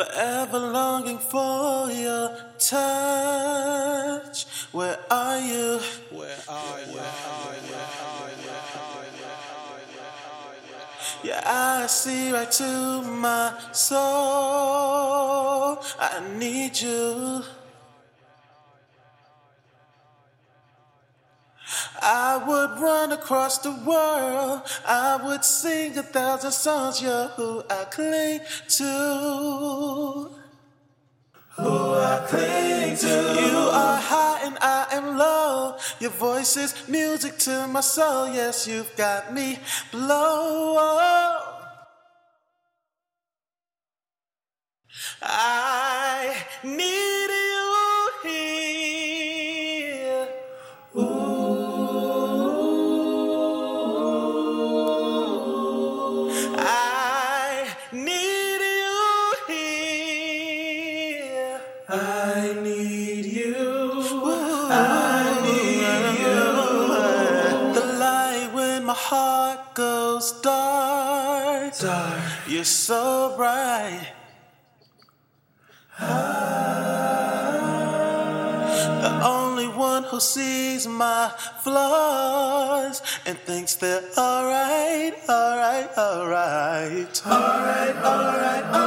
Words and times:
Forever 0.00 0.58
longing 0.58 1.18
for 1.18 1.90
your 1.90 2.34
touch. 2.58 4.46
Where 4.72 4.98
are 5.10 5.38
you? 5.38 5.78
Where 6.10 6.38
are 6.48 6.80
you? 6.80 7.00
Your 11.22 11.40
eyes 11.44 11.90
see 11.90 12.32
right 12.32 12.50
to 12.50 13.02
my 13.02 13.52
soul. 13.72 14.00
I 15.98 16.22
need 16.38 16.80
you. 16.80 17.44
Would 22.46 22.80
run 22.80 23.12
across 23.12 23.58
the 23.58 23.72
world. 23.72 24.62
I 24.86 25.20
would 25.24 25.44
sing 25.44 25.96
a 25.98 26.02
thousand 26.02 26.52
songs. 26.52 27.02
You're 27.02 27.28
who 27.28 27.62
I 27.70 27.84
cling 27.84 28.40
to. 28.68 30.30
Who 31.56 31.94
I 31.94 32.26
cling 32.28 32.96
to. 32.96 33.40
You 33.40 33.58
are 33.72 34.00
high 34.00 34.40
and 34.44 34.58
I 34.60 34.86
am 34.92 35.18
low. 35.18 35.76
Your 36.00 36.10
voice 36.10 36.56
is 36.56 36.74
music 36.88 37.38
to 37.38 37.66
my 37.68 37.80
soul. 37.80 38.32
Yes, 38.32 38.66
you've 38.66 38.94
got 38.96 39.32
me 39.34 39.58
blow. 39.90 41.30
I 45.22 46.34
need 46.64 46.89
I 62.50 62.54
need 62.62 63.26
you. 63.26 63.54
I 64.68 65.38
need 65.46 66.18
you. 66.18 66.42
The 67.74 67.86
light 67.96 68.50
when 68.52 68.86
my 68.86 68.92
heart 68.92 69.72
goes 69.74 70.32
dark. 70.40 71.78
Dark. 71.78 72.20
You're 72.48 72.64
so 72.64 73.34
bright. 73.36 74.08
The 79.04 79.20
only 79.24 79.68
one 79.68 80.02
who 80.02 80.18
sees 80.18 80.88
my 80.88 81.30
flaws 81.62 83.00
and 83.26 83.38
thinks 83.38 83.76
they're 83.76 84.02
alright, 84.18 85.14
alright, 85.28 85.90
alright. 85.96 87.22
Alright, 87.24 87.94
alright, 87.94 88.64
alright. 88.64 88.79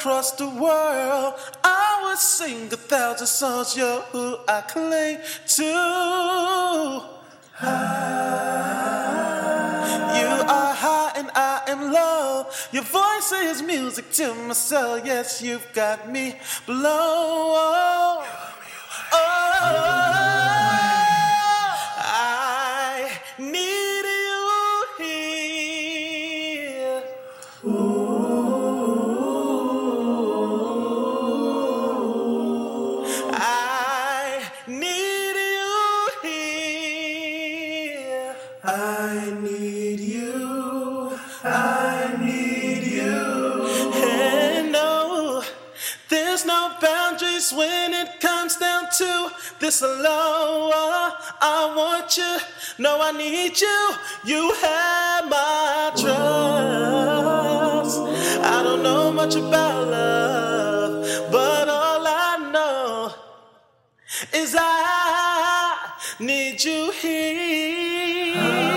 Across 0.00 0.32
the 0.32 0.48
world. 0.48 1.34
I 1.62 2.00
will 2.02 2.16
sing 2.16 2.72
a 2.72 2.76
thousand 2.78 3.26
songs. 3.26 3.76
You're 3.76 4.00
who 4.12 4.38
I 4.48 4.62
cling 4.62 5.18
to. 5.56 5.74
Ah, 7.60 8.08
you 10.18 10.26
are 10.48 10.74
high 10.74 11.12
and 11.16 11.30
I 11.34 11.64
am 11.68 11.92
low. 11.92 12.46
Your 12.72 12.84
voice 12.84 13.30
is 13.32 13.60
music 13.60 14.10
to 14.12 14.34
my 14.34 14.54
soul. 14.54 15.00
Yes, 15.04 15.42
you've 15.42 15.70
got 15.74 16.10
me 16.10 16.40
blow. 16.64 16.88
Oh, 17.52 18.24
I 21.98 23.20
need 23.38 24.06
you 24.24 25.04
here. 25.04 27.02
I 27.62 27.99
I 39.20 39.30
need 39.32 40.00
you. 40.00 41.12
I 41.44 42.16
need 42.24 42.84
you. 42.84 43.66
And 43.92 44.72
no, 44.72 45.42
there's 46.08 46.46
no 46.46 46.74
boundaries 46.80 47.52
when 47.52 47.92
it 47.92 48.18
comes 48.20 48.56
down 48.56 48.84
to 48.96 49.30
this 49.58 49.82
love. 49.82 51.12
I 51.38 51.74
want 51.76 52.16
you. 52.16 52.38
No, 52.78 53.02
I 53.02 53.12
need 53.12 53.60
you. 53.60 53.94
You 54.24 54.54
have 54.62 55.28
my 55.28 55.90
trust. 56.00 57.98
I 58.42 58.62
don't 58.64 58.82
know 58.82 59.12
much 59.12 59.36
about 59.36 59.88
love, 59.88 61.30
but 61.30 61.68
all 61.68 62.06
I 62.06 62.50
know 62.54 63.12
is 64.32 64.56
I 64.58 65.76
need 66.20 66.64
you 66.64 66.90
here. 66.92 68.69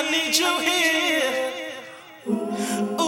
I 0.00 0.10
need 0.10 0.34
you 0.34 0.58
here. 0.60 1.52
Ooh, 2.26 3.04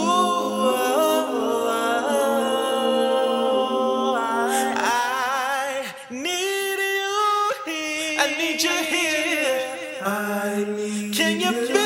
I 8.19 8.35
need 8.37 8.61
you 8.61 8.69
here. 8.91 10.03
I 10.05 10.63
need 10.77 11.01
you 11.01 11.09
here. 11.09 11.13
Can 11.13 11.33
you 11.39 11.51
feel 11.65 11.67
it, 11.67 11.73
baby? 11.73 11.82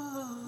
Oh. 0.00 0.47